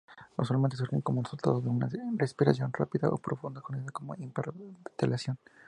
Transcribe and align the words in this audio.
Usualmente 0.35 0.77
surge 0.77 0.99
como 1.03 1.21
resultado 1.21 1.61
de 1.61 1.69
una 1.69 1.87
respiración 2.17 2.73
rápida 2.73 3.09
o 3.11 3.17
profunda, 3.19 3.61
conocida 3.61 3.91
como 3.91 4.15
hiperventilación. 4.15 5.37